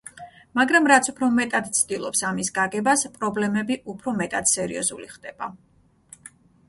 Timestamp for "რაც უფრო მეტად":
0.91-1.67